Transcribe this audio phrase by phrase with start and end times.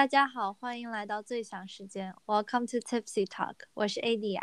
[0.00, 4.40] 大家好，欢迎来到最想时间，Welcome to Tipsy Talk，我是 Adia，，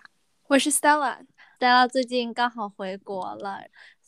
[0.50, 3.62] 我是 Stella，Stella 最近刚好回国了。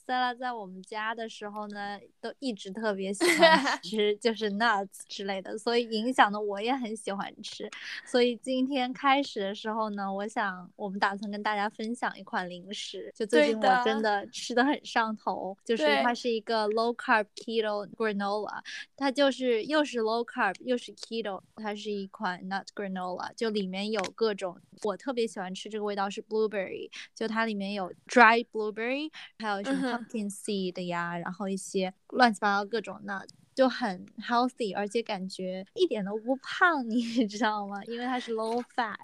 [0.09, 7.69] 塞拉在我们家的时候呢，都一直特别喜欢 吃，就是 nuts 之类的，所以影响的我也很喜欢吃。
[8.07, 18.63] 所以今天开始的时候呢，我想我们打算跟大家分享一款零食，就最近我真的吃的很上头，就是它是一个 low carb keto granola，
[18.97, 29.98] 它就是又是 low carb 又是 keto，它是一款 nut granola，就里面有各种我特别喜欢吃这个味道是 blueberry，就它里面有 dry blueberry，还有什么。
[30.05, 33.25] Pumpkin seed 呀，然后一些乱七八糟各种的。
[33.55, 37.83] 就很 healthy，而且感觉一点都不胖，你 知道吗？
[37.87, 38.95] 因为它是 low fat。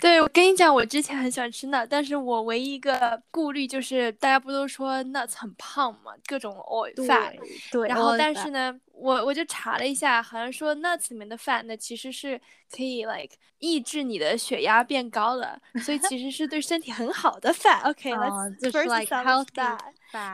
[0.00, 6.12] 对，我跟你讲，我之前很喜欢吃 nut，但是我唯一一个顾虑就是大家不都说 nuts 很胖吗？
[6.26, 7.36] 各种 oil fat。
[7.72, 7.88] 对。
[7.88, 17.82] 然后，但是呢，我我就查了一下，好像说 nuts 里面的 fat 呢，其实是可以 like 抑制你的血压变高的，所以其实是对身体很好的 fat。
[17.90, 19.78] OK，let's first healthy。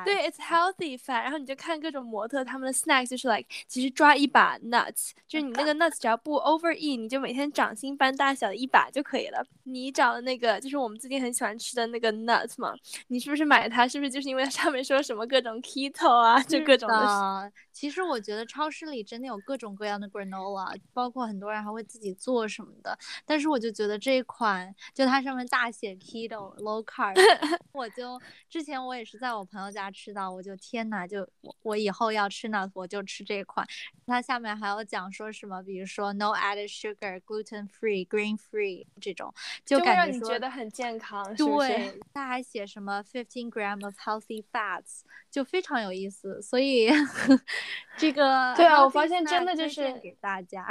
[0.05, 1.23] 对，it's healthy fat。
[1.23, 9.45] 然后你就看各种模特他们的 snacks，就是 like 其实抓一把 nuts，就是你那个 nuts 只要不 over eat，你就每天掌心般大小的一把就可以了。
[9.65, 12.75] 你找的那个就是我们最近很喜欢吃的那个 nuts 嘛？
[13.09, 13.87] 你是不是买它？
[13.89, 17.53] 是不是就是因为它上面说什么各种 keto 啊，就各种的？
[17.73, 22.97] 其实我觉得超市里真的有各种各样的 granola，包括很多人还会自己做什么的。
[23.27, 27.15] 但是我就觉得这一款，就它上面大写 keto low carb，
[27.73, 33.67] 我就之前我也是在我朋友家吃到，我就天呐，就我我以后要吃呢，我就吃这款。
[34.07, 39.33] 它下面还有讲说什么，比如说 no added sugar, gluten free, grain free 这种，
[39.65, 41.35] 就感觉觉得很健康。
[41.37, 46.41] 对，他还写什么 fifteen gram of healthy fats，就非常有意思。
[46.43, 46.91] 所以。
[47.97, 50.67] 这个对啊，我发现真的就是给大家。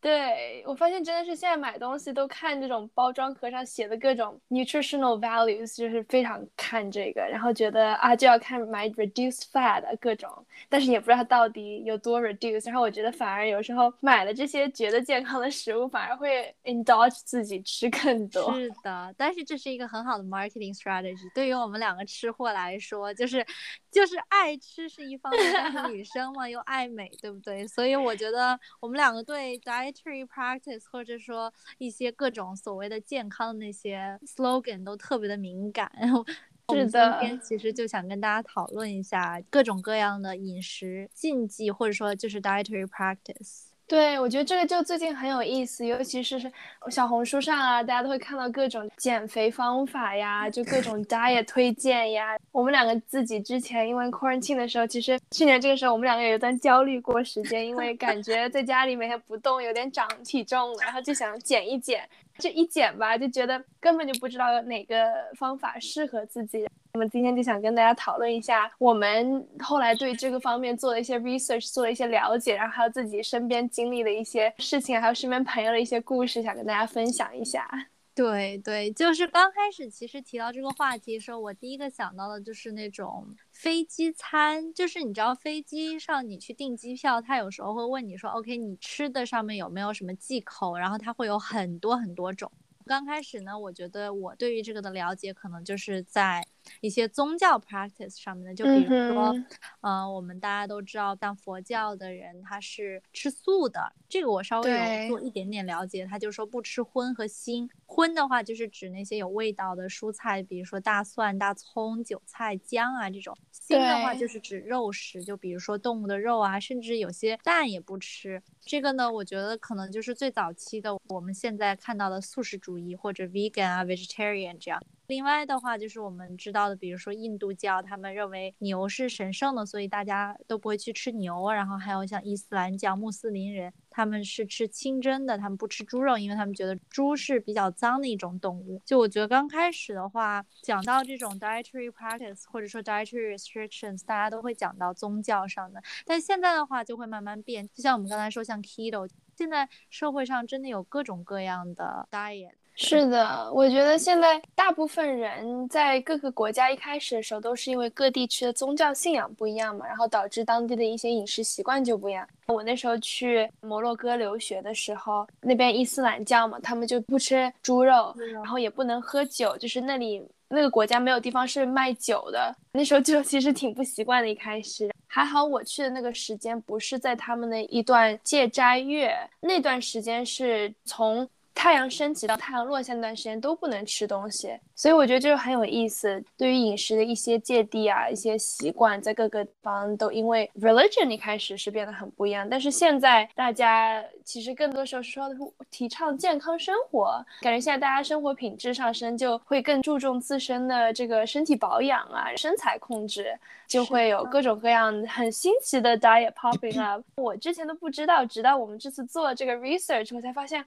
[0.00, 10.30] 对我发现真的是现在买东西都看这种包装盒上写的各种 nutritional values，就是非常看这个，然后觉得啊就要看买 reduced fat 各种，
[10.68, 12.66] 但是也不知道它到底有多 reduce。
[12.66, 18.54] 然后我觉得反而有时候买了这些觉得健康的食物，反而会 indulge 自己吃更多。
[18.54, 21.30] 是的，但是这是一个很好的 marketing strategy。
[21.34, 23.44] 对于我们两个吃货来说，就是
[23.90, 27.66] 就是爱吃是一方面，但是女生嘛又爱美，对不对？
[27.66, 35.90] 所以我觉得我们两个对在 dietary practice，或者说一些各种所谓的健康的那些 slogan 都特别的敏感。
[35.98, 36.24] 然后，
[36.68, 43.69] 是的，今天其实就想跟大家讨论一下各种各样的饮食禁忌，或者说就是 dietary practice。
[43.90, 46.48] 对，我觉得这个就最近很有意思，尤其是是
[46.88, 52.38] 小红书上啊，大家都会看到各种减肥方法呀，就各种 diet 推荐呀。
[52.52, 62.08] 我们两个自己之前因为 quarantine 的时候，其实去年这个时候我们两个有一段焦虑过时间，因为感觉在家里每天不动，有点长体重了，然后就想减一减。
[62.38, 64.94] 这一减吧，就觉得根本就不知道哪个
[65.36, 66.64] 方法适合自己。
[66.92, 77.68] 那么今天就想跟大家讨论一下，我们后来对这个方面做了一些 research，做了一些了解，然后还有自己身边经历的一些事情，还有身边朋友的一些故事，想跟大家分享一下。
[78.12, 92.50] 对对，就是刚开始其实提到这个话题的时候，我第一个想到的就是那种飞机餐，就是你知道飞机上你去订机票，他有时候会问你说，OK，你吃的上面有没有什么忌口，然后它会有很多很多种。
[92.84, 96.44] 刚开始呢，我觉得我对于这个的了解可能就是在
[96.80, 99.34] 一些宗教 practice 上面的，就比如说，
[99.80, 107.68] 嗯，我们大家都知道，像佛教的人他是吃素的，这个我稍微有做一点点了解，他就说不吃荤和腥。
[107.92, 118.40] 荤的话就是指那些有味道的蔬菜，比如说大蒜、大葱、韭菜、姜啊这种；腥的话就是指肉食，就比如说动物的肉啊，甚至有些蛋也不吃。
[118.60, 124.80] 这个呢，我觉得可能就是最早期的我们现在看到的素食主义或者 vegan 啊 vegetarian 这样。
[125.08, 131.50] 另外的话，就是我们知道的，比如说印度教，他们认为牛是神圣的，所以大家都不会去吃牛。
[131.50, 138.80] 然后还有像伊斯兰教、穆斯林人，他们是吃清蒸的，他们不吃猪肉，因为他们觉得猪是比较脏的一种动物。
[138.86, 145.82] 就我觉得刚开始的话，讲到这种 dietary practice 或者说 dietary restrictions，大家都会讲到宗教上的。
[146.06, 152.52] 但现在的话就会慢慢变，就像我们刚才说，像 keto，现在社会上真的有各种各样的 diet。
[152.82, 162.26] 是的，我觉得现在大部分人在各个国家一开始的时候，都是因为各地区的宗教信仰不一样嘛，然后导致当地的一些饮食习惯就不一样。
[162.46, 172.56] 我那时候去摩洛哥留学的时候，那边伊斯兰教嘛，他们就不吃猪肉，然后也不能喝酒，就是那里那个国家没有地方是卖酒的。
[172.72, 174.90] 那时候就其实挺不习惯的，一开始。
[175.06, 181.28] 还好我去的那个时间不是在他们的一段戒斋月，那段时间是从。
[181.60, 186.24] 太阳升起到太阳落下那段时间都不能吃东西，所以我觉得这个很有意思。
[186.34, 207.04] 对于饮食的一些芥蒂啊，一些习惯，在各个地方都因为 religion 一开始是变得很不一样，但是现在大家其实更多时候是说的是提倡健康生活，感觉现在大家生活品质上升，就会更注重自身的这个身体保养啊，身材控制，就会有各种各样很新奇的 diet popping up。
[207.16, 210.64] 我之前都不知道，直到我们这次做这个 research，我才发现。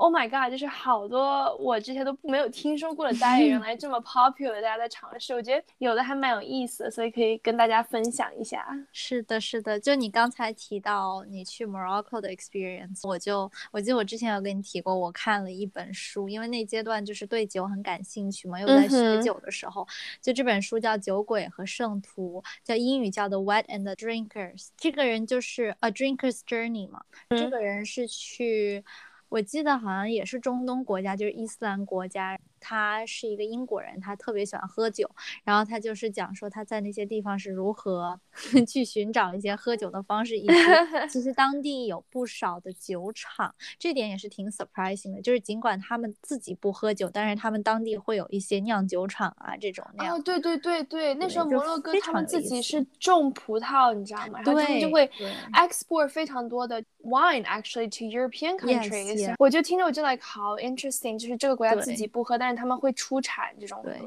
[0.00, 0.48] Oh my god！
[0.48, 5.34] 就是好多我之前都没有听说过的 diet，原来这么 popular，大家在尝试。
[5.34, 8.64] 我觉得有的还蛮有意思，所以可以跟大家分享一下。
[8.92, 9.78] 是的，是的。
[9.80, 19.84] 就你刚才提到你去 Morocco 的 experience，我就我记得我之前有跟你提过，我看了一本书，因为那阶段就是对酒很感兴趣嘛，又在学酒的时候，
[20.22, 24.68] 就这本书叫《酒鬼和圣徒》，叫英语叫 The Wet and the Drinkers。
[24.76, 28.84] 这个人就是 A Drinker's Journey 嘛，这个人是去。
[29.28, 32.38] 我记得好像也是中东国家，就是伊斯兰国家。
[32.60, 35.08] 他是一个英国人，他特别喜欢喝酒，
[35.44, 38.20] 然后他就是讲说他在那些地方是如何
[38.66, 40.54] 去寻找一些喝酒的方式，以及
[41.08, 45.22] 其实当地有不少的酒厂，这点也是挺 surprising 的。
[45.22, 50.16] 就是尽管他们自己不喝酒，但是他们当地会有一些酿酒厂啊这种那样。
[50.16, 54.40] 哦，对对对对，那时候摩洛哥他们自己是种葡萄，你知道吗？
[54.40, 55.10] 然后他们就会
[55.52, 59.34] export 非常多的 wine actually to European countries。
[59.38, 63.80] 我就听着我就 like 好 interesting，就是这个国家自己不喝，但他们会出产这种。
[63.82, 64.00] 对，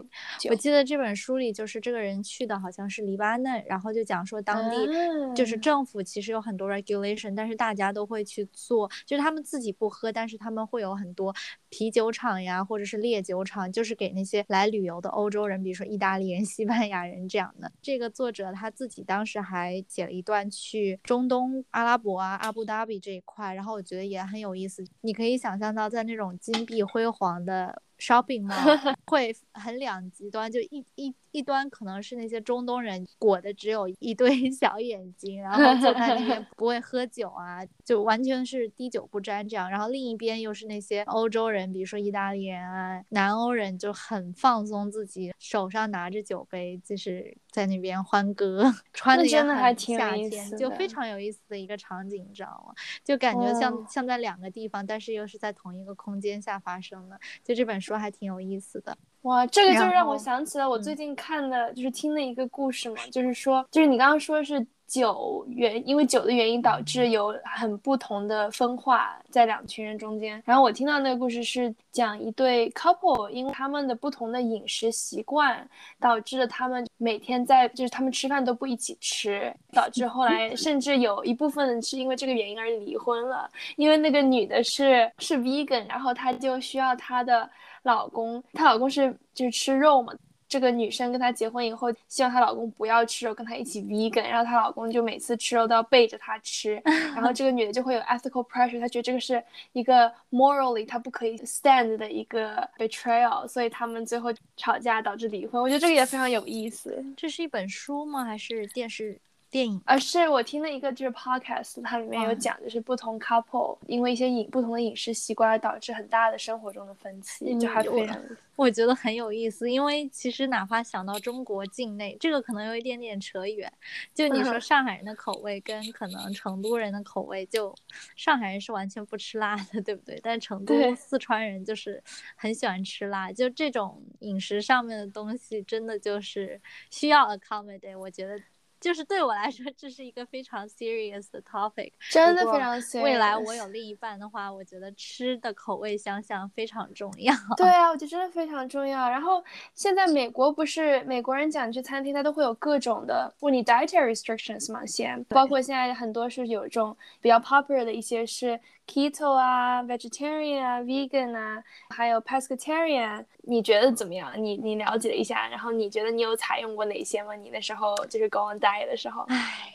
[0.49, 4.87] 我记得这本书里就是这个人去的好像是黎巴嫩，然后就讲说当地
[5.35, 11.33] 就是政府其实有很多 regulation，但是大家都会去做，就是他们自己不喝，但是他们会有很多
[11.69, 17.71] 啤酒厂呀，或者是烈酒厂，就是给那些来旅游的欧洲人，比如说意大利人、 西班牙人这样的。
[17.81, 24.83] 这个作者他自己当时还写了一段去中东阿拉伯啊、阿布达比这一块，然后我觉得也很有意思。
[25.01, 27.81] 你可以想象到在那种金碧辉煌的。
[28.01, 39.69] Shopping mall 会很两极端，就一一一端可能是那些中东人裹的只有一对 小眼睛，然后坐在那边 不会喝酒啊，就完全是滴酒不沾这样。
[39.69, 52.73] 然后另一边又是那些欧洲人，比如说意大利人啊、南欧人，就很放松自己，手上拿着酒杯，就是在那边欢歌，穿的真的还挺夏天，就非常有意思的一个场景，你知道吗？
[53.05, 57.19] 就感觉像像在两个地方，但是又是在同一个空间下发生的。
[57.43, 57.90] 就这本书。
[57.91, 70.41] 说还挺有意思的哇，这个就让我想起了我最近看的，就是听的一个故事嘛，就是说，就是你刚刚说是酒原，因为酒的原因导致有很不同的分化在两群人中间。
[70.43, 83.47] 然后我听到那个故事是讲一对 couple，因为他们的不同的饮食习惯，导致了他们每天在就是他们吃饭都不一起吃，导致后来甚至有一部分是因为这个原因而离婚了。
[83.75, 87.47] 因为那个女的是是 vegan，然后她就需要她的。
[87.83, 90.13] 老公，她老公是就是吃肉嘛。
[90.47, 94.27] 这个女生跟她结婚以后，希望她老公不要吃肉，跟她一起 vegan。
[94.27, 96.75] 然后她老公就每次吃肉都要背着她吃。
[97.15, 99.41] 然后这个女的就会有 ethical pressure，她觉得这个是
[99.71, 105.61] 一个 morally 她不可以 stand 的一个 betrayal，所以他们最后吵架导致离婚。
[105.61, 107.01] 我觉得这个也非常有意思。
[107.15, 108.25] 这是一本书吗？
[108.25, 109.17] 还是电视？
[109.51, 118.17] 电影，而是我听了一个就是 podcast，它里面有讲，就是不同 couple 因为一些饮不同的饮食习惯而导致很大的生活中的分歧，就还非常，
[118.55, 119.69] 我觉得很有意思。
[119.69, 123.69] 因为其实哪怕想到中国境内，这个可能有一点点扯远。
[124.13, 127.75] 就你说上海人的口味跟可能成都人的口味，就
[128.15, 130.17] 上海人是完全不吃辣的，对不对？
[130.23, 132.01] 但成都、四川人就是
[132.37, 133.29] 很喜欢吃辣。
[133.29, 137.99] 就这种饮食上面的东西，真的就是需要 accommodate。
[137.99, 138.41] 我觉得。
[138.81, 143.03] 就是对我来说，这是一个非常 serious 的 topic，真的非常 serious。
[143.03, 147.33] 未来我有另一半的话，我觉得吃的口味相像非常重要。
[147.55, 149.07] 对啊，我觉得真的非常重要。
[149.09, 149.41] 然后
[149.75, 158.59] 现在美国不是美国人讲去餐厅，他都会有各种的问你 dietary restrictions 嘛，先包括现在很多是有这种比较 popular 的一些是。
[158.87, 164.31] Keto 啊，Vegetarian 啊，Vegan 啊，还有 Pescatarian，你觉得怎么样？
[164.35, 167.33] 你你了解了一下，然后你觉得你有采用过哪些吗？
[167.35, 169.23] 你那时候就是 go on diet 的时候？
[169.29, 169.73] 唉，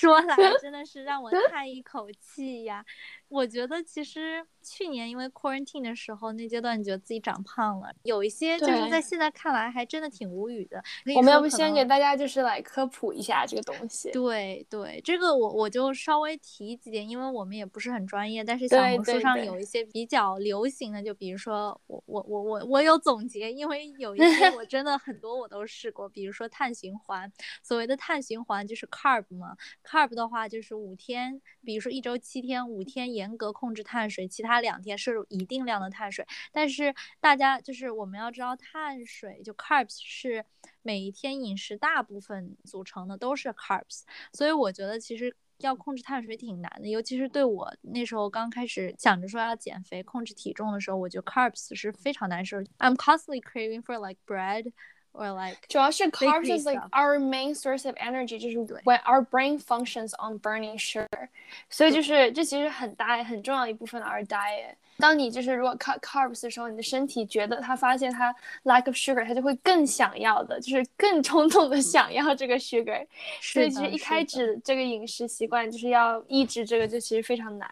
[0.00, 2.84] 说来 真的是让我叹一口气呀。
[3.28, 10.82] 我觉得其实去年因为 quarantine 的时候，那阶段你觉得自己长胖了，有一些就是在现在看来还真的挺无语的。
[11.14, 14.10] 我们要不先给大家就是来科普一下这个东西？
[14.10, 27.30] 对对，这个我我就稍微提几点，因为我们也不是很专业，但是小红书上有一些比较流行的，就比如说我我我我我有总结，因为有一些我真的很多我都试过，比如说碳循环。
[27.62, 29.56] 所谓的碳循环就是 carb 嘛
[29.90, 36.24] ，carb 的话就是五天，比如说一周七天，五天严格控制碳水，其他两天摄入一定量的碳水。
[36.52, 40.44] 但是大家就是我们要知道，碳水就 carbs 是
[40.82, 52.58] 每一天饮食大部分组成的都是 carbs，所以我觉得其实要控制碳水挺难的，尤其是对我那时候刚开始想着说要减肥、控制体重的时候，我觉得 carbs 是非常难受。
[52.78, 54.72] I'm constantly craving for like bread.
[55.12, 60.12] Or like 主要是 carbs is like our main source of energy，就是 when our brain functions
[60.18, 61.28] on burning sugar，
[61.68, 64.74] 所以就是这其实很大很重要一部分的 our diet。
[64.98, 73.06] 当你就是如果 cut carbs 的时候，你的身体觉得它发现它 lack of sugar，它就会更想要的，就是更冲动的想要这个 sugar。
[73.40, 77.70] 所以其实一开始这个饮食习惯就是要抑制这个，就其实非常难。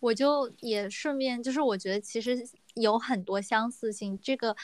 [0.00, 4.56] 我就也顺便就是我觉得其实有很多相似性，这个。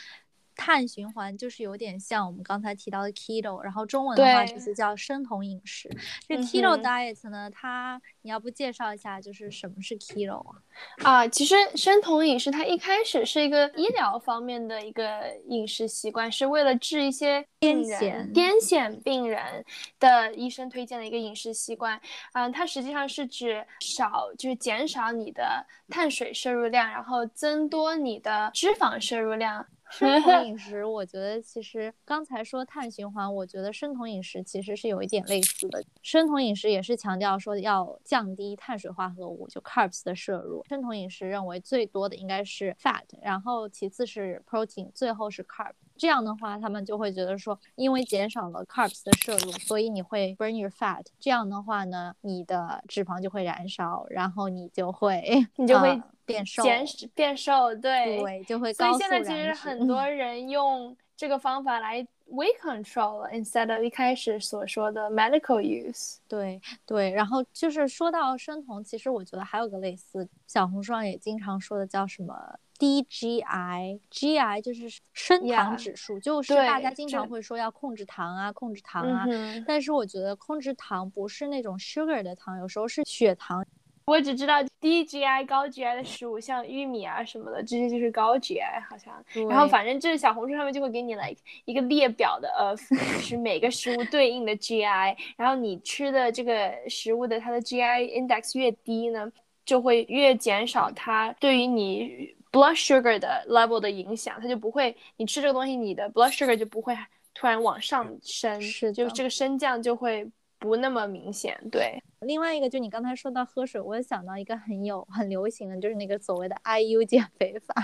[0.60, 5.88] 碳循环就是有点像我们刚才提到的 keto，然后中文的话就是叫生酮饮食。
[6.28, 10.56] 这 keto diet 呢，它你要不介绍一下，就是什么是 keto 啊？
[11.02, 19.64] 啊，其实生酮饮食它一开始是一个医疗方面的一个饮食习惯，是为了治一些癫痫癫痫病人
[19.98, 21.98] 的医生推荐的一个饮食习惯。
[22.34, 29.66] 嗯，它实际上是指少就是减少你的碳水摄入量，然后增多你的脂肪摄入量。
[29.90, 35.84] 生 酮饮食，我觉得其实刚才说碳循环，我觉得生酮饮食其实是有一点类似的。
[36.02, 40.64] 生酮饮食也是强调说要降低碳水化合物，就 carbs 的摄入。
[40.68, 45.72] 生酮饮食认为最多的应该是 fat，然后其次是 protein，最后是 carb。
[46.00, 51.04] 这样的话，他们就会觉得说，因为减少了 carbs 的摄入，所以你会 burn your fat。
[51.18, 55.22] 这样的话呢，你的脂肪就会燃烧，然后你就会
[55.56, 56.00] 你就会。
[56.26, 58.72] 变瘦，减变瘦，对，对，就会。
[58.72, 66.18] 所以现在其实很多 人用这个方法来 weight control，instead of 一开始所说的 medical use。
[66.28, 79.26] 对对，然后就是说到生酮，其实我觉得还有个类似，小红书上也经常说的叫什么低 GI，GI 就是升糖指数，就是大家经常会说要控制糖啊，控制糖啊。
[79.66, 83.62] 但是我觉得控制糖不是那种 sugar 的糖，有时候是血糖。
[84.06, 89.22] 我只知道低 GI 高 GI 的食物，像玉米啊什么的，这些就是高 GI 好像。
[89.48, 91.32] 然后反正就是小红书上面就会给你来
[91.66, 92.74] 一个列表的呃，
[93.20, 99.30] 是每个食物对应的 GI，然后你吃的这个食物的它的 GI index 越低呢，
[99.64, 106.96] 就会越减少它对于你 blood sugar 的 level 的影响，它就不会你吃这个东西，你的 blood sugar 就不会
[107.34, 110.28] 突然往上升，是就这个升降就会
[110.58, 112.02] 不那么明显，对。
[112.26, 117.74] 另外一个，就你刚才说到喝水，我也想到一个很有很流行的，就是那个所谓的 IU 减肥法。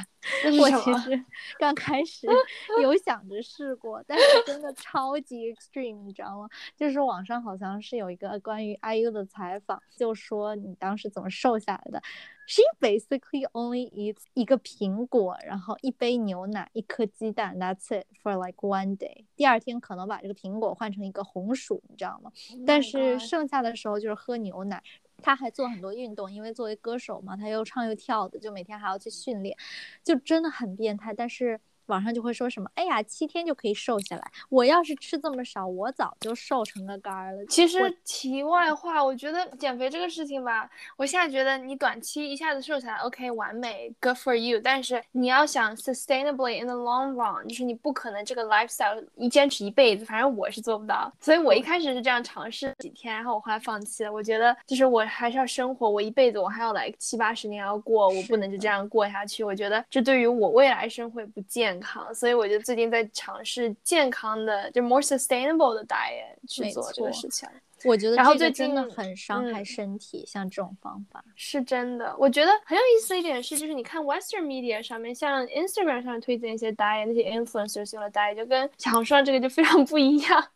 [0.60, 1.24] 我其实
[1.58, 2.26] 刚开始
[2.82, 6.48] 有想着试过，但是真的超级 extreme，你知道吗？
[6.76, 12.02] 就是网上好像是有一个关于 IU 的采访，就说你当时怎么瘦下来的。
[12.48, 19.24] She basically only eats 一个苹果，然后一杯牛奶，一颗鸡蛋，That's it for like one day。
[19.34, 22.30] 第二天可能把这个苹果换成一个红薯，你知道吗？
[22.64, 24.82] 但是剩下的时候就是喝牛奶。
[25.22, 29.56] 他还做很多运动，因为作为歌手嘛，他又唱又跳的，就每天还要去训练，
[30.02, 31.14] 就真的很变态。
[31.14, 31.60] 但是。
[31.86, 34.22] 网上就会说什么，哎呀，七天就可以瘦下来。
[34.48, 37.44] 我要是吃这么少，我早就瘦成个干儿了。
[37.46, 44.60] 其实题外话，我觉得减肥这个事情吧，我现在觉得你短期一下子瘦下来，OK，完美，Good for you。
[44.62, 51.12] 但是你要想 sustainably in the long run，就是你不可能这个 lifestyle 一坚持一辈子，反正我是做不到。
[51.20, 54.12] 所以我一开始是这样尝试几天，然后我后来放弃了。
[54.12, 59.44] 我觉得就是我还是要生活，我一辈子我还要来七八十年要过，我不能就这样过下去。
[59.44, 61.75] 我觉得这对于我未来生活也不健。
[61.76, 67.46] 健康，所以我就最近在尝试健康的，就 more sustainable 的 diet 去做这个事情。
[67.84, 72.16] 我觉得，然后最近真的很伤害身体，像这种方法是真的。
[72.18, 80.48] 我觉得很有意思的一点是，就是你看 Western media 上面，像 Instagram 上推荐一些 diet，那些 influencers 用的 diet 就跟小红书上这个就非常不一样。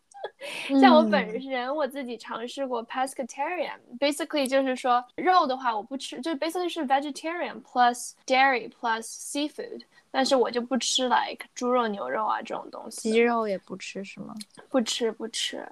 [0.81, 9.83] 像我本人，我自己尝试过 pescatarian，basically 就是说肉的话我不吃，就 basically 是 vegetarian plus dairy plus seafood。
[10.13, 14.35] 但是我就不吃 like 猪肉、牛肉啊这种东西，鸡肉也不吃是吗？
[14.69, 15.65] 不吃不吃。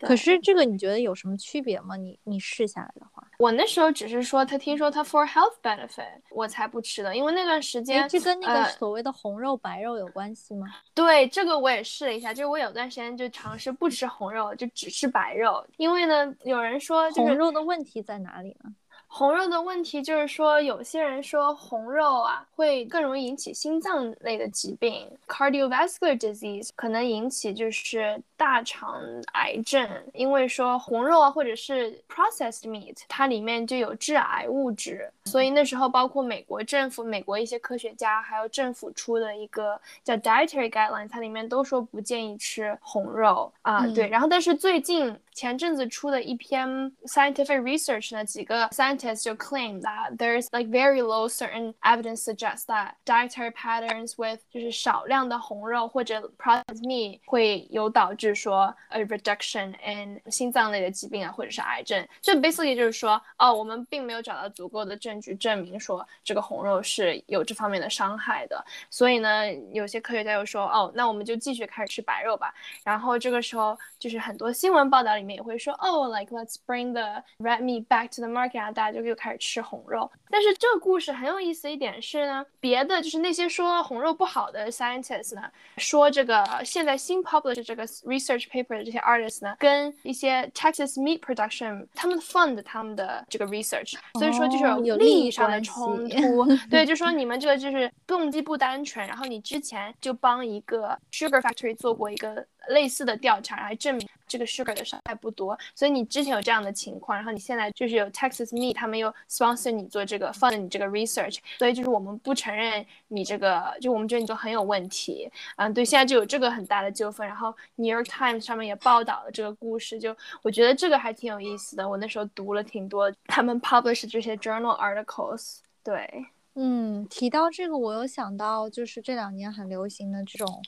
[0.00, 1.96] 可是这个你觉得有什么区别吗？
[1.96, 10.66] 你你试下来的话，我那时候只是说他听说他 for health benefit，我才不吃的，因为那段时间这跟那个呃所谓的红肉白肉有关系吗？
[10.94, 18.72] 对，这个我也试了一下，就是我有段时间就尝试不吃红肉，就只吃白肉，因为呢，有人说就是红肉的问题在哪里呢？
[19.14, 29.00] 红肉的问题就是说，有些人说红肉啊会更容易引起心脏类的疾病，cardiovascular disease 可能引起就是大肠
[29.34, 46.68] 癌症，因为说红肉啊或者是 processed meat 它里面就有致癌物质，所以那时候包括美国政府、美国一些科学家还有政府出的一个叫 dietary guidelines，它里面都说不建议吃红肉啊，嗯对，然后但是最近前阵子出的一篇
[47.04, 52.94] scientific research 呢，几个 scientists 就 claim that there's like very low certain evidence suggests that
[53.06, 62.06] dietary patterns with 就是少量的红肉或者 processed meat 会有导致说 a reduction in 心脏类的疾病啊，或者是癌症。
[62.20, 68.64] 这 basically 就是说，哦，我们并没有找到足够的证据证明说这个红肉是有这方面的伤害的。
[68.90, 72.54] 所以呢，有些科学家又说，哦，那我们就继续开始吃白肉吧。
[72.84, 80.10] 然后这个时候，就是很多新闻报道里面也会说，哦，like let's bring the red meat back to the market，然后大家就又开始吃红肉。
[80.30, 85.42] 但是这个故事很有意思一点是呢，别的就是那些说红肉不好的 scientists 呢，
[85.76, 96.46] 说这个现在新 publish 这个 resear paper 的这些 artists 呢，跟一些 Texas meat production 他们 fund 他们的这个 research，所以说就是哦有利益上的冲突。
[96.70, 118.04] 对，就说你们这个就是动机不单纯，然后你之前就帮一个 sugar factory 做过一个类似的调查，来证明这个 sugar 的伤害不多，所以你之前有这样的情况，然后你现在就是有 Texas Me，他们又 sponsor 你做这个 fund 你这个 research，所以就是我们不承认你这个，就我们觉得你就很有问题，嗯，对，现在就有这个很大的纠纷，然后 New York
[118.04, 126.26] Times 上面也报道了这个故事，就我觉得这个还挺有意思的，我那时候读了挺多他们 publish 这些 journal articles，对。
[126.54, 130.62] 嗯，提到这个，我有想到，就是这两年很流行的这种，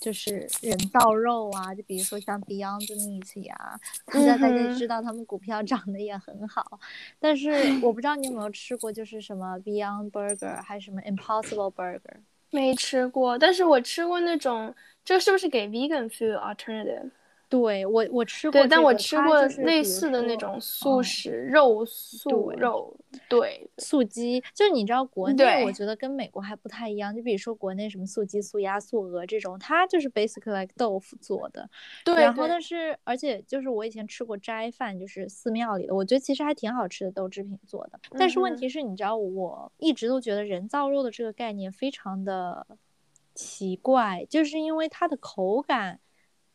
[0.00, 6.80] 就是人造肉啊，就比如说像 Beyond Meat 呀，大家大家知道他们股票涨得也很好，
[7.20, 7.50] 但是
[7.84, 12.00] 我不知道你有没有吃过，就是什么 Beyond Burger，还是什么 Impossible Burger。
[12.50, 17.10] 没吃过，但是我吃过那种，这是不是给 vegan food alternative？
[17.50, 22.96] 对我我吃过、这个，但我吃过类似的那种素嗯食、肉素肉，
[23.28, 27.12] 对，素鸡，就是你知道国内，我觉得跟美国还不太一样。
[27.12, 31.68] 就比如说国内什么素鸡、素鸭、素鹅这种，它就是 basically like 豆腐做的。
[32.04, 37.98] 对然后对但是，而且就是我以前吃过斋饭，就是寺庙里的，我觉得其实还挺好吃的，豆制品做的。
[38.16, 42.64] 但是问题是，你知道我一直都觉得人造肉的这个概念非常的
[43.34, 45.98] 奇怪，就是因为它的口感，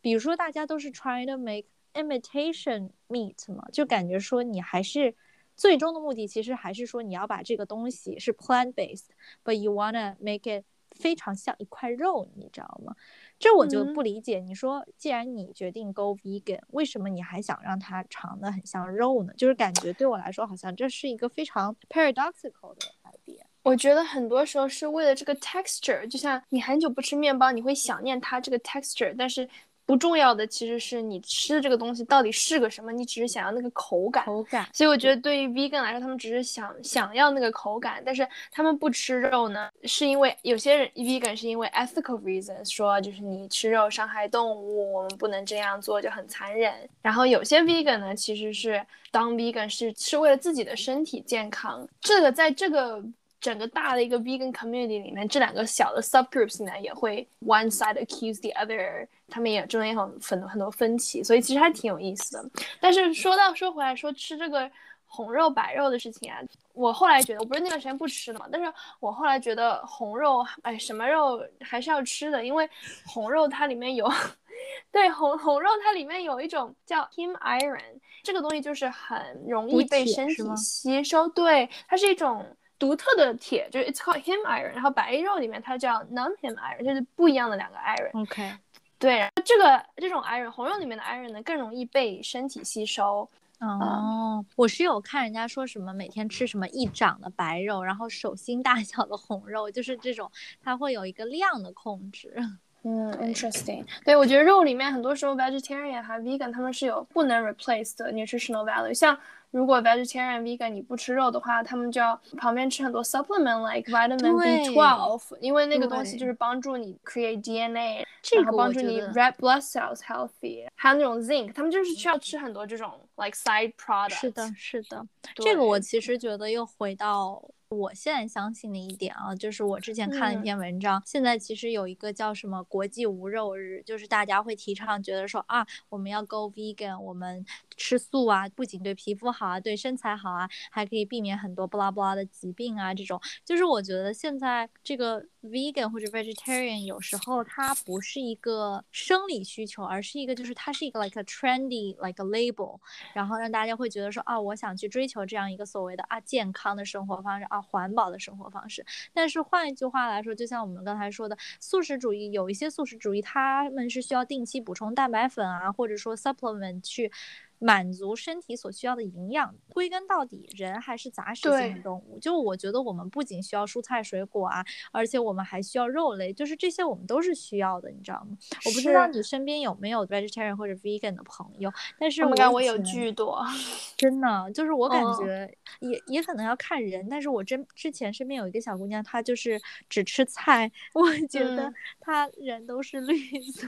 [0.06, 1.64] 比如说大家都是 trying to make
[1.94, 5.12] imitation meat 嘛，就感觉说你还是
[5.56, 12.94] 最终的目的，其实还是说你要把这个东西是 plant based，but you wanna make it 非常像一块肉，你知道吗？
[13.40, 14.38] 这我就嗯不理解。
[14.38, 19.32] 你说，既然你决定 go vegan，为什么你还想让它尝得很像肉呢？
[19.36, 23.40] 就是感觉对我来说，好像这是一个非常 paradoxical 的 idea。
[23.64, 29.48] 我觉得很多时候是为了这个 texture，就像你很久不吃面包，你会想念它这个 texture，但是
[29.86, 34.24] 不重要的其实是你吃的这个东西到底是个什么，你只是想要那个口感。
[34.24, 46.74] 口感，所以我觉得对于 vegan 来说，他们只是想想要那个口感，但是他们不吃肉呢，是因为有些人 vegan 是因为 ethical reasons，说就是你吃肉伤害动物，我们不能这样做，就很残忍。
[47.00, 53.00] 然后有些 vegan 呢，其实是当 vegan 是是为了自己的身体健康，这个在这个。
[53.46, 62.50] 整个大的一个 vegan community 里面，这两个小的 subgroups 呢也会 one side accuse the other，他们也中间有很多很多分歧，所以其实还挺有意思的。
[62.80, 64.68] 但是说到说回来，说吃这个
[65.06, 66.40] 红肉白肉的事情啊，
[66.72, 72.68] 我后来觉得，我不是那段时间不吃了嘛，但是我后来觉得红肉，哎，什么肉还是要吃的，因为
[73.06, 74.10] 红肉它里面有，
[74.90, 77.80] 对红红肉它里面有一种叫 heme iron，
[78.24, 82.44] 这个东西就是很容易被身体吸收，对，它是一种。
[82.78, 88.22] 独特的铁就是 it's called heme iron，然后白肉里面它叫 non heme iron，就是不一样的两个 iron。
[88.22, 88.52] OK，
[88.98, 93.28] 对，这个这种 iron 红肉里面的 iron 呢更容易被身体吸收。
[93.58, 100.30] 哦，我是有看人家说什么每天吃什么一掌的白肉，然后手心大小的红肉，就是这种，
[100.62, 102.36] 它会有一个量的控制。
[102.82, 103.84] 嗯，interesting。
[104.04, 108.92] 对，我觉得肉里面很多时候 vegetarian 和 vegan 他们是有不能 replace 的 nutritional value。
[108.92, 109.18] 像
[109.50, 122.92] 如果 vegetarian vegan 你不吃肉的话，他们就要旁边吃很多 supplement like vitamin 对 B12，因为那个东西就是帮助你 create DNA，这然后个帮助你 red blood cells healthy，还有那种 zinc，他们就是需要吃很多这种
[123.16, 124.14] like side product。
[124.14, 125.06] 是的，是的，
[125.36, 127.42] 这个我其实觉得又回到。
[127.70, 137.44] 我现在相信的一点啊，就是我之前看了一篇文章，现在其实有一个叫什么国际无肉日，就是大家会提倡觉得说啊，我们要 go vegan，我们
[137.76, 152.78] 吃素啊，不仅对皮肤好啊，对身材好啊，还可以避免很多不拉不拉的疾病啊，这种就是我觉得现在这个 vegan 或者 vegetarian 有时候它不是一个生理需求，而是一个就是它是一个 like a trendy like a label，
[153.12, 157.55] 然后让大家会觉得说啊，我想去追求这样一个所谓的啊健康的生活方式啊。
[157.60, 167.10] 环保的生活方式，但是换一句话来说，就像我们刚才说的，素食主义有一些素食主义，他们是需要定期补充蛋白粉啊，或者说 supplement 去。
[167.58, 172.18] 满足身体所需要的营养，归根到底，人还是杂食性的动物。
[172.18, 178.36] 就我觉得，我们不仅需要蔬菜水果啊，而且我们还需要肉类，就是这些我们都是需要的，你知道吗？
[178.64, 183.44] 我不知道你身边有没有 vegetarian 或者 vegan 的朋友，但是我感觉我有巨多，
[183.96, 193.16] 真的，就是我感觉也也可能要看人，但是我真之前身边有一个小姑娘，她就是只吃菜， 我觉得她人都是绿
[193.52, 193.66] 色。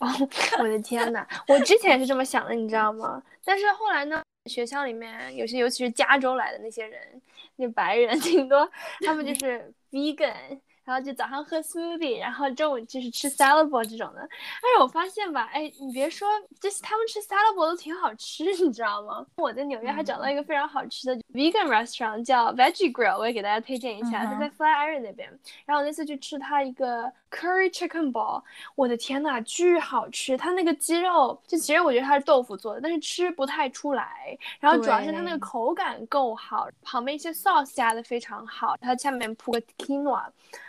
[0.00, 0.08] 哦，
[0.60, 3.17] 我的天呐，我之前也是这么想的，你知道吗？
[3.44, 4.22] 但是后来呢？
[4.46, 7.20] 学校里面有些，尤其是加州来的那些人，
[7.56, 8.70] 那白人 挺多，
[9.04, 10.58] 他们就是 vegan。
[10.88, 14.26] 然后就早上喝 smoothie，然后中午就是吃 salad bowl 这种的。
[14.26, 16.26] 但是我发现吧，哎，你别说，
[16.58, 19.26] 就是他们吃 salad bowl 都挺好吃， 你知道吗？
[19.36, 25.28] 我在纽约还找到一个非常好吃的 vegan restaurant，叫 Veggie Grill，我也给大家推荐一下，它在 Flatiron 那边。
[25.66, 28.42] 然后我那次去吃它一个 curry chicken ball，
[28.74, 30.38] 我的天呐，巨好吃！
[30.38, 34.34] 它那个鸡肉，就其实我觉得它是豆腐做的，但是吃不太出来。
[34.58, 40.24] 然后主要是它那个口感够好，旁边一些 sauce 加的非常好，它下面铺个 quinoa。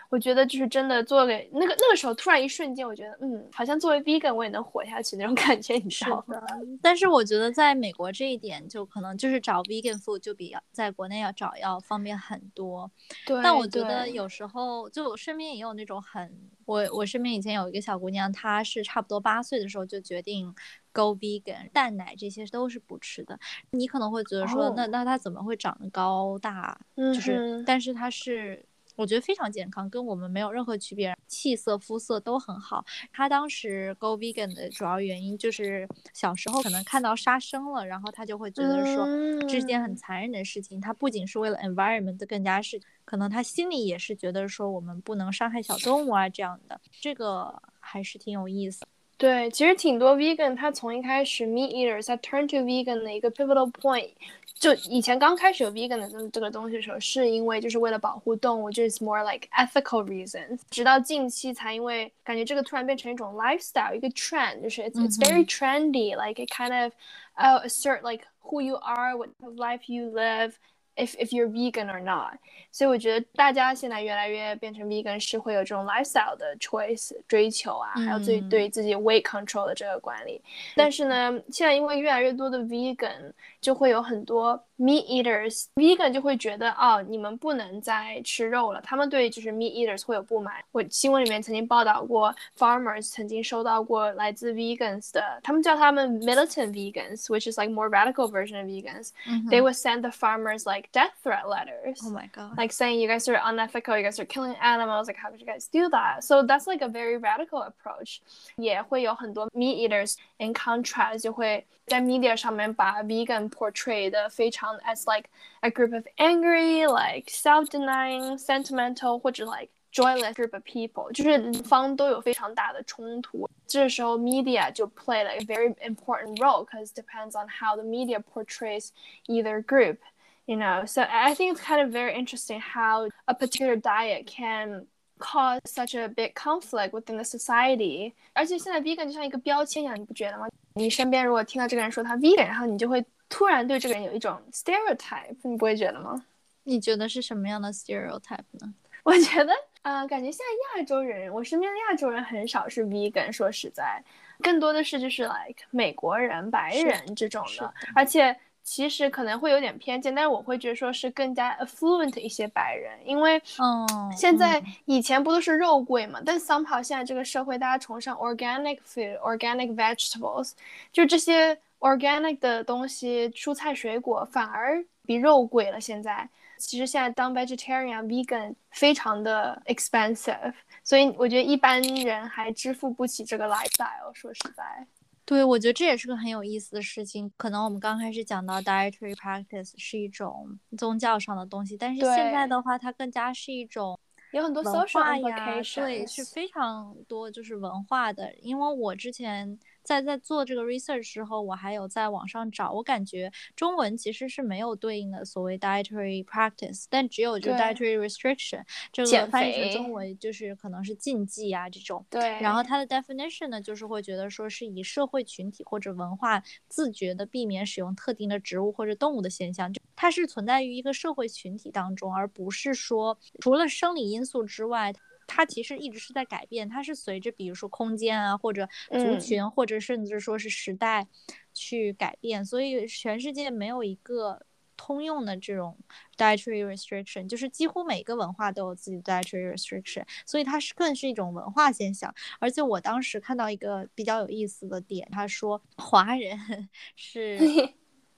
[0.10, 6.42] 我觉得就是真的做给那个那个时候，突然一瞬间，我觉得嗯，好像作为 vegan 我也能活下去那种感觉，你知道吗？
[6.82, 12.90] 但是我觉得在美国这一点，就可能就是找 vegan food 就比在国内要找要方便很多。
[13.26, 13.40] 对。
[13.44, 20.52] 但我觉得有时候就我身边也有那种很，我我身边以前有一个小姑娘，她是差不多八岁的时候就决定
[20.92, 23.40] go vegan，蛋奶这些都是不吃的。
[23.72, 26.80] 你可能会觉得说，那那她怎么会长得高大？
[26.96, 28.66] 就是，但是她是。
[29.00, 32.84] 我觉得非常健康，跟我们没有任何区别，气色、肤色都很好。
[33.14, 39.06] 他当时 go vegan 的主要原因就是小时候可能看到杀生了，然后他就会觉得说
[39.48, 40.82] 这是件很残忍的事情。
[40.82, 46.82] 他不仅是为了 environment，更加是可能他心里也是觉得说我们不能伤害小动物啊这样的。
[47.00, 48.86] 这个还是挺有意思。
[49.18, 54.12] 对，其实挺多 vegan，他从一开始 meat eaters，他 turn to vegan 的一个 pivotal point。
[54.59, 60.61] 就以前刚开始有 vegan 的这这个东西的时候，是因为就是为了保护动物，就是 more like ethical reasons。
[60.71, 66.93] 直到近期才因为感觉这个突然变成一种 lifestyle，一个 trend，就是 it's it's very trendy，like it kind of
[67.37, 72.39] uh assert like who you are，what life you live。if if you're vegan or not，
[72.71, 80.41] 所以我觉得大家现在越来越变成 vegan 是会有这种 lifestyle 的 choice 追求啊，还有自己对自己 weight control 的这个管理。
[80.77, 88.81] 但是呢，现在因为越来越多的 vegan， 就会有很多 meat eaters，vegan 就会觉得哦，你们不能再吃肉了。
[88.83, 90.57] 他们对就是 meat eaters 会有不满。
[90.73, 100.11] 我新闻里面曾经报道过，farmers 曾经收到过来自 vegans 的，他们叫他们 militant vegans，which is like more radical version of vegans。They would send the
[100.11, 102.05] farmers like death threat letters.
[102.05, 102.59] Oh my god.
[102.59, 105.47] Like saying you guys are unethical, you guys are killing animals, like how could you
[105.47, 106.25] guys do that?
[106.25, 108.19] So that's like a very radical approach.
[108.57, 115.29] 也会有很多 meat eaters in contrast 就会在 media 上面把 vegan portray 的非常 as like
[115.61, 123.49] a group of angry, like self-denying, sentimental 或者 like joyless group of people，就是两方都有非常大的冲突。
[123.67, 128.91] 这时候 media 就 play like a very important role because depends on how the media portrays
[129.27, 129.99] either group
[130.47, 134.87] you know so i think it's kind of very interesting how a particular diet can
[135.19, 145.36] cause such a big conflict within the society 而且现在 vegan 就像一个标签一样你不觉得吗你身边如果听到这个人说他 vegan 然后你就会 突然对这个人有一种 stereotype
[145.44, 146.26] 你不会觉得吗？
[146.64, 148.74] 你觉得是什么样的 stereotype 呢？
[149.04, 154.04] 我觉得呃感觉现在亚洲人我身边的亚洲人很少是 vegan 说实在。
[154.42, 170.52] 更多的是就是 like 美国人白人这种的而且其实可能会有点偏见，但是我会觉得说是更加 affluent 一些白人，因为嗯，现在以前不都是肉贵嘛，但 somehow 现在这个社会大家崇尚 organic food，organic vegetables，
[170.94, 175.80] 就这些 organic 的东西，蔬菜水果反而比肉贵了。
[175.80, 184.14] 现在其实现在当 vegetarian、vegan 非常的 expensive，所以我觉得一般人还支付不起这个 lifestyle。
[184.14, 184.86] 说实在。
[185.26, 187.32] 对，我觉得这也是个很有意思的事情。
[187.38, 193.98] 可能我们刚开始讲到 dietary practice 是一种宗教上的东西，但是现在的话，它更加是一种
[194.32, 198.34] 有很多文化呀，对，是非常多就是文化的。
[198.42, 199.58] 因为我之前。
[199.90, 212.06] 在在做这个 research 时候，我还有在网上找，我感觉中文其实是没有对应的所谓 dietary practice，但只有就 dietary restriction 这个翻译成中文就是可能是禁忌啊这种。
[212.08, 212.22] 对。
[212.40, 224.94] 然后它的 definition 呢，就是会觉得说是以社会群体或者文化自觉的避免使用特定的植物或者动物的现象，就它是存在于一个社会群体当中，而不是说除了生理因素之外。
[225.32, 231.08] 它其实一直是在改变，它是随着比如说空间啊，或者族群，或者甚至说是时代
[231.54, 234.42] 去改变，所以全世界没有一个
[234.76, 235.78] 通用的这种
[236.18, 242.14] dietary restriction，就是几乎每个文化都有自己的 dietary restriction，所以它是更是一种文化现象。
[242.40, 246.38] 而且我当时看到一个比较有意思的点，他说华人
[246.96, 247.38] 是。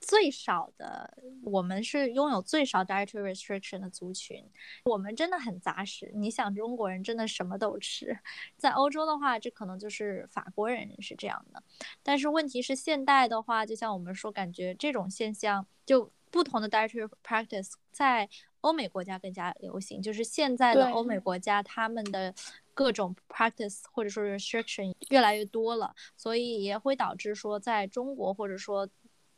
[0.01, 4.43] 最少的，我们是拥有最少 dietary restriction 的族群。
[4.85, 6.11] 我们真的很杂食。
[6.15, 8.17] 你想，中国人真的什么都吃。
[8.57, 11.61] 在欧洲的话，这可能就是法国人是这样的。
[12.01, 18.27] 但是问题是，现代的话，就像我们说，感觉这种现象，就不同的 dietary practice 在
[18.61, 20.01] 欧美国家更加流行。
[20.01, 22.33] 就是现在的欧美国家，他们的
[22.73, 28.89] 各种 practice 或者说 restriction 越来越多了，所以也会导致说，在中国或者说。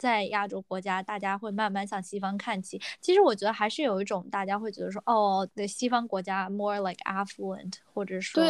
[0.03, 2.77] 在亚洲国家，大家会慢慢向西方看齐。
[2.99, 8.43] 其实我觉得还是有一种，大家会觉得说，哦，对，西方国家 more like affluent，或者说，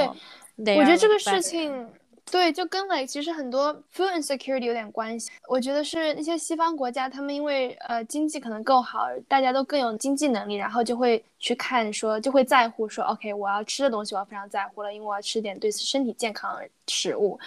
[0.66, 1.88] 对，我觉得这个事情。
[2.32, 5.30] 对，就跟 like 其实很多 food insecurity 有点关系。
[5.50, 17.40] 我觉得是那些西方国家，他们因为呃经济可能够好，大家都更有经济能力，然后就会去看说，就会在乎说，OK，我要吃的东西我要非常在乎了，因为我要吃点对身体健康的食物。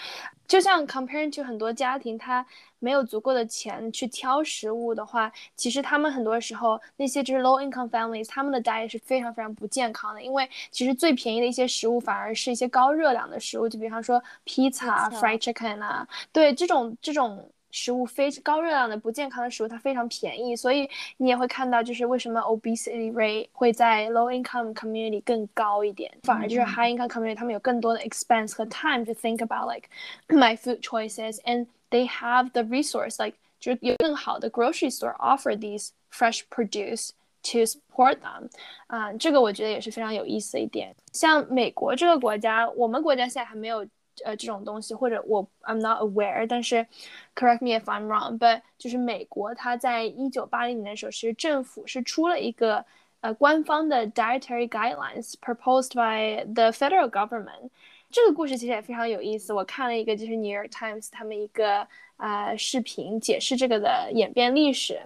[0.47, 2.47] 就像 comparing to 很多家庭，他
[2.79, 17.51] 没有足够的钱去挑食物的话，其实他们很多时候那些就是 low income families，他们的 diet 是非常非常不健康的，因为其实最便宜的一些食物反而是一些高热量的食物，就比方说 pizza、fried chicken 啊，对这种这种。
[17.76, 29.14] 食物非高热量的不健康的食物，它非常便宜，所以你也会看到，就是为什么 obesity rate 会在 low income community 更高一点，反而就是 high income community 他们有更多的 expense 和 time to
[29.14, 29.88] think about like
[30.28, 37.12] my food choices，and they have the resource like 就有更好的 grocery store offer these fresh produce
[37.44, 38.50] to support them，
[38.88, 40.94] 啊，这个我觉得也是非常有意思的一点。
[41.14, 43.88] 像美国这个国家，我们国家现在还没有。
[44.25, 46.87] 呃，这种东西或者我 I'm not aware，但是
[47.35, 52.85] correct me if I'm wrong，but 就是美国它在一九八零年的时候，其实政府是出了一个
[53.21, 57.71] 呃官方的 dietary guidelines proposed by the federal government。
[58.09, 61.87] 这个故事其实也非常有意思，我看了一个就是 New York Times 他们一个
[62.19, 64.99] 呃视频解释这个的演变历史，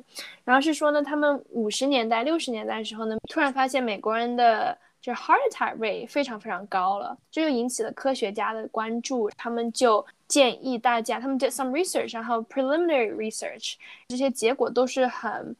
[0.45, 9.30] 然后是说呢，他们五十年代六十年代的时候呢，突然发现美国人的就是 heart attack rate 非常非常高了，这就引起了科学家的关注。
[9.38, 13.76] 他们就建议大家，他们 did some research，然后 preliminary research，
[14.08, 15.56] 这些结果都是很，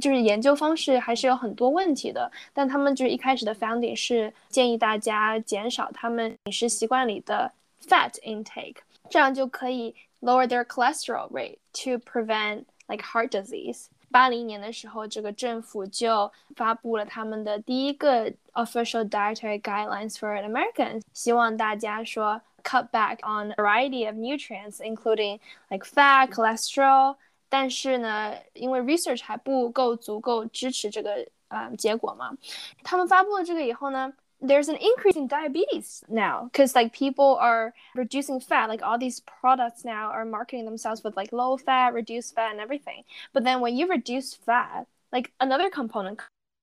[0.00, 2.28] 就是研究方式还是有很多问题的。
[2.52, 7.52] 但他们就是一开始的 finding 是建议大家减少他们饮食习惯里的
[7.86, 13.86] fat intake，这样就可以 lower their cholesterol rate to prevent like heart disease。
[14.13, 25.83] 八零年的时候，这个政府就发布了他们的第一个 official dietary guidelines for Americans，希望大家说 cut back on a variety of nutrients, including like
[25.83, 27.15] fat, cholesterol。
[27.49, 32.37] 但是呢，因为 research 还不够足够支持这个呃结果嘛，
[32.83, 34.13] 他们发布了这个以后呢。
[34.42, 39.84] there's an increase in diabetes now because like people are reducing fat like all these products
[39.84, 43.76] now are marketing themselves with like low fat reduced fat and everything but then when
[43.76, 46.20] you reduce fat like another component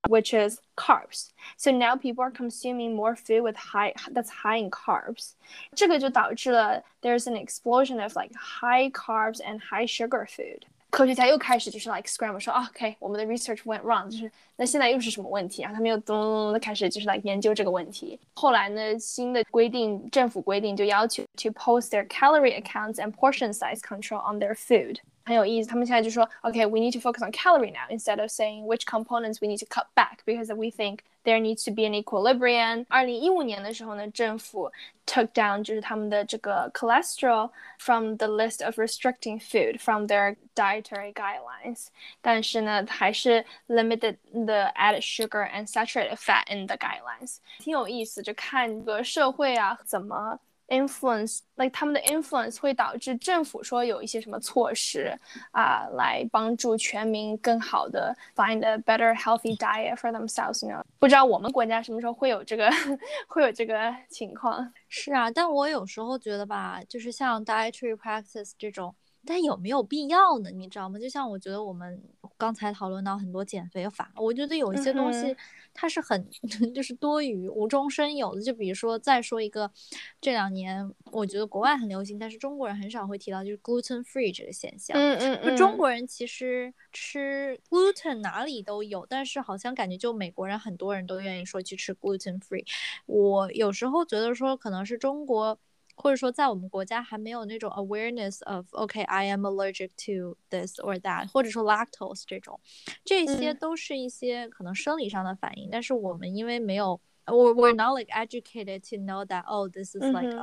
[0.08, 4.70] which is carbs so now people are consuming more food with high that's high in
[4.70, 5.34] carbs
[5.74, 12.40] 这个就导致了 there's an explosion of like high carbs and high sugar food 科学家又开始就是 like scramble
[12.40, 15.70] 说，OK，我们的 research went wrong，就是那现在又是什么问题啊？
[15.72, 18.18] 他们又咚咚咚的开始就是来研究这个问题。
[18.34, 24.98] 后来呢，新的规定，政府规定就要求 to post their calorie accounts and portion size control on their food。
[25.24, 29.66] 很有意思，他们现在就说，OK，we need to focus on calorie now instead of saying which components we need to
[29.66, 32.86] cut back because we think there needs to be an equilibrium。
[32.88, 34.70] 二零一五年的时候呢，政府
[35.04, 37.50] took down 就是他们的这个 cholesterol
[37.80, 41.88] from the list of restricting food from their dietary guidelines，
[42.22, 47.38] 但是呢，还是 limited the added sugar and saturated fat in the guidelines。
[47.58, 50.38] 挺有意思，就看这个社会啊怎么。
[50.71, 55.15] Influence，like 他们的 influence 会导致政府说有一些什么措施
[55.51, 60.67] 啊，来帮助全民更好的 find a better healthy diet for themselves。
[60.67, 62.71] 呢，不知道我们国家什么时候会有这个
[63.27, 64.73] 会有这个情况？
[64.87, 68.95] 是啊，但我有时候觉得吧，就是像 dietary practice 这种。
[69.25, 70.49] 但有没有必要呢？
[70.51, 70.97] 你知道吗？
[70.97, 72.01] 就像我觉得我们
[72.37, 75.35] 刚才讨论到很多减肥法，我觉得有一些东西
[75.73, 76.27] 它是很
[76.73, 78.41] 就是多余、无中生有的。
[78.41, 79.71] 就比如说，再说一个，
[80.19, 84.97] 这两年我觉得国外很流行，但是中国人很少会提到，就是 gluten free 这个现象。
[84.97, 85.55] 嗯嗯嗯。
[85.57, 92.65] 中国人其实吃 gluten 哪里都有，但是好像感觉就美国人很多人都愿意说去吃 gluten free。
[93.05, 95.59] 我有时候觉得说，可能是中国。
[96.00, 102.60] 或者说，在我们国家还没有那种 awareness of，OK，I am allergic to this or that，或者说 lactose 这种，
[103.04, 105.70] 这些都是一些可能生理上的反应。
[105.70, 110.34] 但是我们因为没有，we we're not like educated to know that，oh，this is like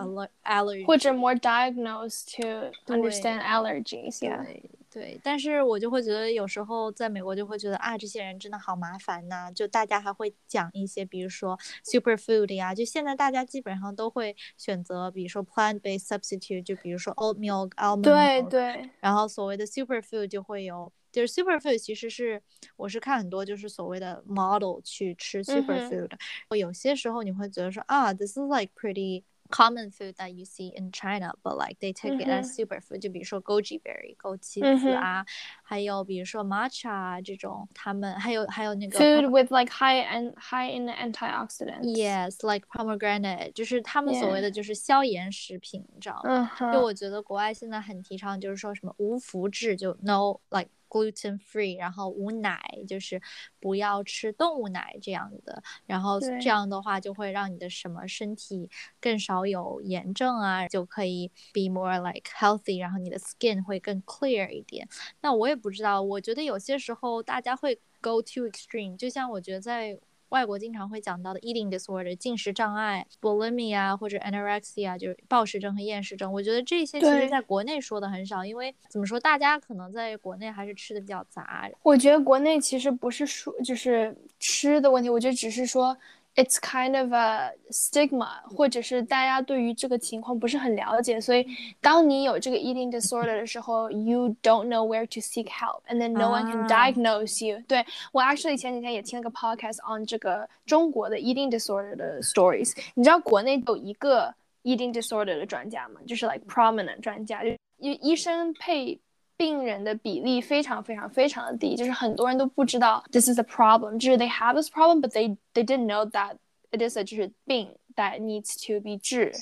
[0.44, 4.44] allergy，或者 more diagnosed to understand allergies，yeah。
[4.91, 9.51] 对，但是我就会觉得有时候在美国就会觉得啊，这些人真的好麻烦呐。
[9.53, 18.03] 就大家还会讲一些，比如说 superfood 呀，就现在大家基本上都会选择，比如说 plant-based substitute，就比如说 oatmeal、almond。
[18.03, 18.91] 对对。
[19.01, 22.43] 然后所谓的 superfood 就会有，就是 superfood 其实是
[22.77, 26.11] 我是看很多就是所谓的 model 去吃 superfood，
[26.57, 29.25] 有些时候你会觉得说啊，this is like pretty。
[29.50, 35.24] common food that you see in China, but like they take it as superfood，就比如说枸杞 berry 枸杞子啊，
[35.62, 41.84] 还有比如说 matcha 这种，他们还有还有那个 food with like high and high in antioxidants.
[41.84, 46.50] Yes, like pomegranate，就是他们所谓的就是消炎食品，你知道吗？
[46.74, 50.70] 就我觉得国外现在很提倡，就是说什么无麸质，就 no like。
[50.89, 53.21] gluten free，然后无奶，就是
[53.61, 58.71] 不要吃动物奶这样的，然后这样的话就会让你的什么身体
[59.01, 64.89] 更少有炎症啊，就可以 be more like healthy，然后你的 skin 会更 clear 一点。
[65.21, 69.99] 那我也不知道，我觉得有些时候大家会 go too extreme，就像我觉得在。
[70.31, 81.71] 外国经常会讲到的 eating disorder 进食障碍 bulimia 或者 anorexia 就是暴食症和厌食症，我觉得这些其实在国内说的很少，因为怎么说，大家可能在国内还是吃的比较杂。
[81.83, 85.97] 我觉得国内其实不是说就是吃的问题，我觉得只是说。
[86.38, 91.46] It's kind of a stigma，或者是大家对于这个情况不是很了解，所以
[91.80, 97.62] 当你有这个 eating disorder 的时候，you don't know where to seek help，and then no one can diagnose you。
[97.68, 102.76] 对我 actually 前几天也听了个 podcast on 这个中国的 eating disorder 的 stories。
[102.96, 104.34] 你知道国内有一个
[104.64, 106.02] eating disorder 的专家吗？
[106.08, 109.00] 就是 like prominent 专家，就医医生配。
[109.39, 116.37] 病人的比例非常非常非常的低，就是很多人都不知道 this is a problem，就是 they have this problem，but they they didn't know that
[116.73, 119.33] it is a 就是病 that needs to be 治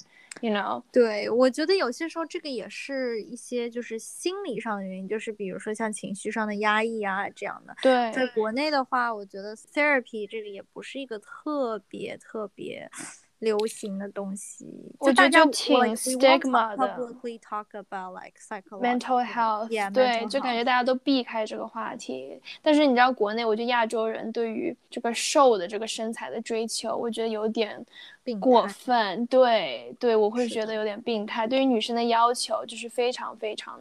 [0.43, 0.83] ，you know？
[0.93, 7.75] 对，我觉得有些时候这个也是一些就是心理上的原因，就是比如说像情绪上的压抑啊这样的。
[7.81, 12.89] 对，在国内的话，我觉得 therapy 这个也不是一个特别特别。
[13.41, 14.67] 流行的东西，
[14.99, 16.97] 我觉得就挺 stigma 的。
[18.81, 22.41] mental health，对，就感觉大家都避开这个话题。
[22.63, 27.85] 但是你知道，国内我觉得亚洲人对于这个瘦的这个身材的追求，我觉得有点
[28.41, 29.27] 过分。
[29.27, 31.47] 对，对我会觉得有点病态。
[31.47, 33.81] 对于女生的要求就是非常非常。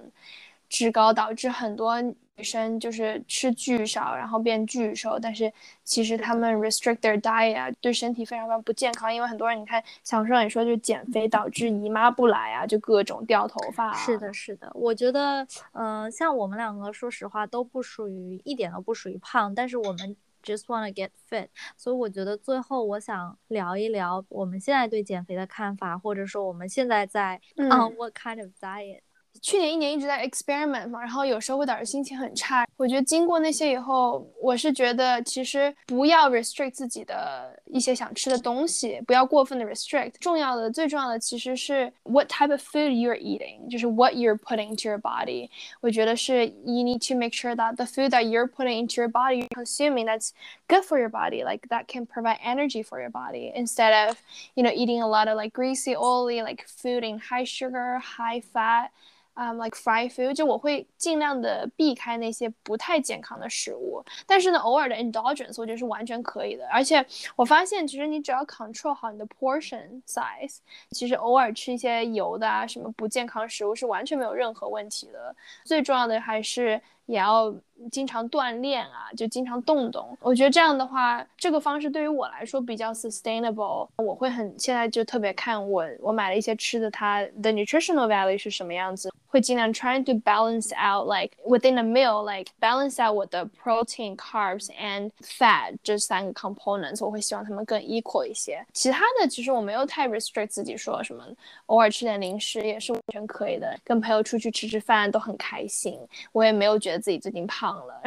[0.69, 5.51] 脂高导致很多女生就是吃巨少，然后变巨瘦，但是
[5.86, 9.13] 其实他们 restrict their diet 啊，对身体非常非常不健康。
[9.13, 13.93] 因为很多人你看，小说也说，就是减肥导致姨妈不来啊，就各种掉头发。
[13.93, 14.69] 是的，是的。
[14.73, 21.47] 我觉得，嗯，像我们两个，说实话都不属于一点都不属于胖，但是我们 just wanna get fit。
[21.78, 28.99] 所以我觉得最后我想聊一聊我们现在对减肥的看法，或者说我们现在在 on what kind of diet。
[29.42, 32.66] 去年一年一直在 experiment 嘛，然后有时候会导致心情很差。
[32.76, 40.12] 我觉得经过那些以后，我是觉得其实不要 restrict 自己的一些想吃的东西，不要过分的 restrict。
[40.20, 45.48] 重要的、最重要的其实是 what type of food you're eating，就是 what you're putting into your body。
[45.80, 49.48] 我觉得是 you need to make sure that the food that you're putting into your body, you're
[49.54, 50.32] consuming that's
[50.68, 54.18] good for your body, like that can provide energy for your body instead of
[54.54, 58.42] you know eating a lot of like greasy, oily like food in high sugar, high
[58.42, 58.90] fat.
[59.35, 64.03] 啊，like fried food，就我会尽量的避开那些不太健康的食物。
[64.25, 66.67] 但是呢，偶尔的 indulgence 我觉得是完全可以的。
[66.69, 70.57] 而且我发现，其实你只要 control 好你的 portion size，
[70.91, 75.35] 其实偶尔吃一些油的啊，什么不健康食物是完全没有任何问题的。
[75.65, 77.53] 最重要的还是也要
[77.91, 80.17] 经常锻炼啊，就经常动动。
[80.21, 83.88] 我觉得这样的话，这个方式对于我来说比较 sustainable。
[83.97, 93.48] 我会很现在就特别看我我买了一些吃的，它的 nutritional value 是什么样子，会尽量 trying to balance out like within a meal like balance out 我的
[93.62, 97.05] protein、carbs and fat 这三个 components。
[97.05, 98.64] 我会希望他们更 equal 一些。
[98.72, 101.24] 其他的其实我没有太 restrict 自己说什么，
[101.66, 103.78] 偶尔吃点零食也是完全可以的。
[103.84, 105.98] 跟朋友出去吃吃饭都很开心。
[106.32, 108.03] 我也没有觉得自己最近胖了，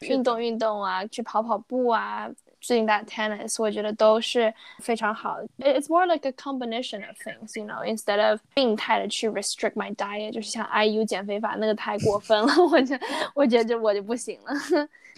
[0.00, 2.30] 运动运动啊，去跑跑步啊，
[2.61, 5.39] 最近打 tennis，我觉得都是非常好。
[5.59, 11.05] It's more like a combination of things, you know, instead of 病态的去 restrict my diet，就是像 IU
[11.05, 12.99] 减肥法那个太过分了，我觉
[13.33, 14.53] 我觉得我就不行了。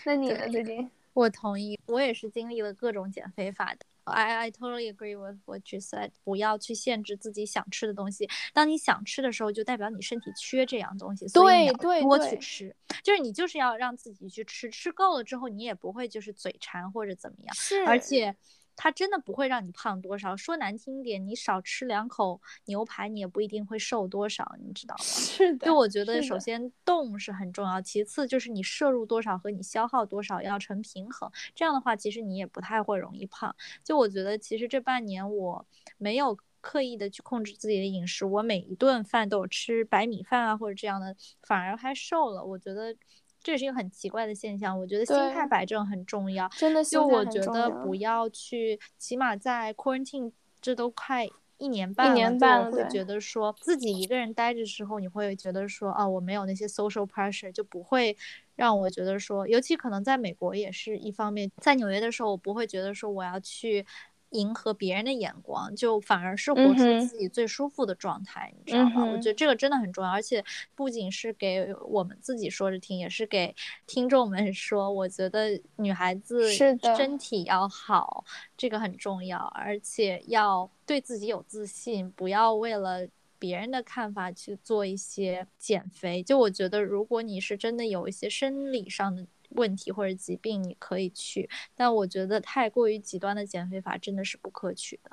[0.06, 0.48] 那你呢？
[0.50, 0.90] 最近？
[1.14, 3.80] 我同意，我也是经历了各种减肥法的。
[4.06, 6.12] I I totally agree with what you said。
[6.24, 8.30] 不要去限制自己想吃的东西。
[8.54, 12.76] 当你想吃的时候，就代表你身体缺这样东西，所以你要多去吃。
[13.04, 17.56] 就是你就是要让自己去吃，吃够了之后，你也不会就是嘴馋或者怎么样。
[17.56, 18.36] 是，而且。
[18.84, 25.04] 它真的不会让你胖多少，说难听点，你少吃两口牛排，你也不一定会瘦多少，你知道吗？
[25.04, 25.68] 是的。
[25.68, 33.56] 就我觉得，首先动是很重要，其次就是你摄入多少和你消耗多少要成平衡，这样的话，其实你也不太会容易胖。
[33.84, 35.64] 就我觉得，其实这半年我
[36.00, 42.44] 没有刻意的去控制自己的饮食，我每一顿饭都有吃白米饭啊或者这样的，反而还瘦了。
[42.44, 42.96] 我觉得。
[43.44, 46.48] 这也是一个很奇怪的现象，我觉得心态摆正很重要。
[46.58, 50.32] 真的，就我觉得不要去，起码在 quarantine
[50.62, 51.28] 这都快
[51.58, 58.16] 一年半了，就会觉得说自己一个人待着时候，你会觉得说啊，我没有那些 social pressure，就不会
[58.56, 63.86] 让我觉得说，尤其可能在美国也是一方面，在纽约的时候，我不会觉得说我要去。
[64.32, 69.06] 迎合别人的眼光，就反而是活出自己最舒服的状态，你知道吗？
[69.06, 70.44] 我觉得这个真的很重要，而且
[70.76, 73.56] 不仅是给我们自己说着听，也是给
[73.88, 74.92] 听众们 说。
[74.92, 78.24] 我觉得女孩子身体要好，
[78.58, 83.08] 这个很重要，而且要对自己有自信，不要为了
[83.38, 86.24] 别人的看法去做一些减肥。
[86.24, 89.26] 就我觉得，如果你是真的有一些生理上的。
[89.56, 95.12] 问题或者疾病你可以去，但我觉得太过于极端的减肥法真的是不可取的。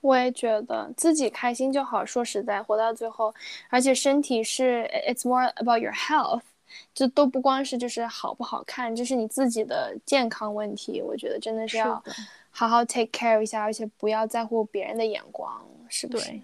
[0.00, 2.04] 我也觉得自己开心就好。
[2.06, 3.34] 说实在，活到最后，
[3.68, 6.40] 而且身体是 it's more about your health，
[6.94, 11.02] 就都不光是就是好不好看，这是你自己的健康问题。
[11.02, 12.02] 我觉得真的是要
[12.50, 16.40] 好好 take care 一下，而且不要在乎别人的眼光，是不是？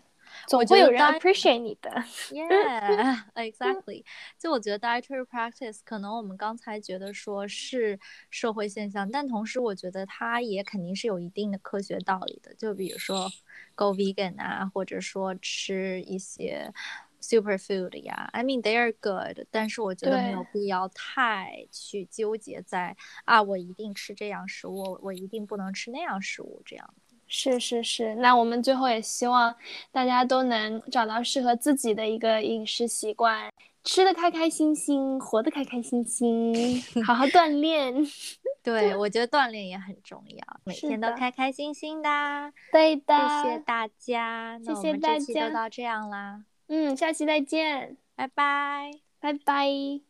[0.49, 1.91] 总会有人 appreciate 你的。
[2.31, 4.05] Yeah, exactly.
[4.39, 7.99] 就我觉得 dietary practice 可能我们刚才觉得说是
[8.31, 12.55] 社会现象，但同时我觉得它也肯定是有一定的科学道理的。
[12.55, 13.29] 就比如说
[13.75, 16.73] go vegan 啊，或者说吃一些
[17.21, 26.95] superfood 呀，I mean they are good，但是我觉得没有必要太去纠结在啊，我一定吃这样食物，我一定不能吃那样食物这样。
[27.29, 29.55] 是是是，那我们最后也希望
[29.91, 33.51] 大家都能找到适合自己的一个饮食习惯，
[33.85, 37.95] 吃的开开心心，活得开开心心， 好好锻炼。
[38.63, 42.53] 对，我觉得锻炼也很重要，每天都开开心心的。
[42.73, 46.45] 对的，谢谢大家，谢谢大家，就到这样啦。
[46.69, 50.06] 嗯，下期再见，拜拜，拜拜。